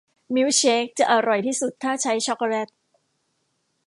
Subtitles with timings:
[0.33, 2.69] มิลค์เชคจะอร่อยที่สุดถ้าใช้ช็อคโกแล็ต